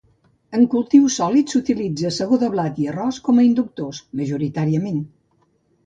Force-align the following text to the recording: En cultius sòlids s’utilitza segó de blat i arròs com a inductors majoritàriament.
En 0.59 0.63
cultius 0.73 1.17
sòlids 1.19 1.55
s’utilitza 1.57 2.11
segó 2.17 2.41
de 2.47 2.51
blat 2.55 2.83
i 2.87 2.91
arròs 2.95 3.23
com 3.29 3.39
a 3.39 3.47
inductors 3.53 4.05
majoritàriament. 4.25 5.03